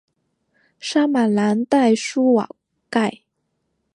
[0.79, 2.49] 沙马朗代舒瓦
[2.89, 3.21] 盖。